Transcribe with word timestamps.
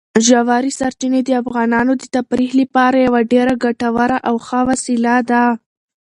ژورې 0.27 0.71
سرچینې 0.79 1.21
د 1.25 1.29
افغانانو 1.41 1.93
د 1.97 2.03
تفریح 2.15 2.51
لپاره 2.61 2.97
یوه 3.07 3.21
ډېره 3.31 3.53
ګټوره 3.63 4.17
او 4.27 4.35
ښه 4.45 4.59
وسیله 4.69 5.15
ده. 5.29 5.43